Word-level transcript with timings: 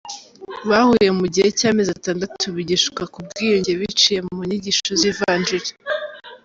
Bahuye 0.69 1.09
mu 1.19 1.25
gihe 1.33 1.49
cy’amezi 1.57 1.91
atandatu, 1.97 2.45
bigishwa 2.55 3.03
ku 3.13 3.19
bwiyunge 3.27 3.71
biciye 3.79 4.19
mu 4.33 4.41
nyigisho 4.49 4.91
z’ivanjiri. 5.01 5.69